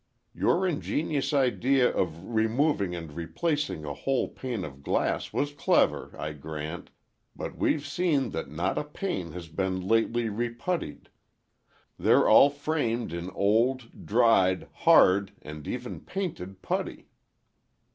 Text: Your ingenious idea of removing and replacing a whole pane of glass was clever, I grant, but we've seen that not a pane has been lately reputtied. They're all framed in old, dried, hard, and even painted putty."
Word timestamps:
Your 0.33 0.65
ingenious 0.65 1.31
idea 1.31 1.87
of 1.87 2.33
removing 2.33 2.95
and 2.95 3.11
replacing 3.13 3.85
a 3.85 3.93
whole 3.93 4.29
pane 4.29 4.63
of 4.65 4.81
glass 4.81 5.31
was 5.31 5.53
clever, 5.53 6.15
I 6.17 6.33
grant, 6.33 6.89
but 7.35 7.55
we've 7.55 7.85
seen 7.85 8.31
that 8.31 8.49
not 8.49 8.79
a 8.79 8.83
pane 8.83 9.33
has 9.33 9.47
been 9.47 9.87
lately 9.87 10.23
reputtied. 10.27 11.09
They're 11.99 12.27
all 12.27 12.49
framed 12.49 13.13
in 13.13 13.29
old, 13.29 14.05
dried, 14.07 14.69
hard, 14.73 15.33
and 15.39 15.67
even 15.67 15.99
painted 15.99 16.63
putty." 16.63 17.09